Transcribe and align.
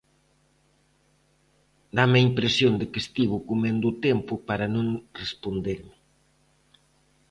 Dáme 1.97 2.17
a 2.19 2.25
impresión 2.29 2.73
de 2.79 2.85
que 2.91 2.99
estivo 3.05 3.45
comendo 3.49 3.85
o 3.89 3.97
tempo 4.07 4.33
para 4.47 4.65
non 4.75 4.87
responderme. 5.21 5.95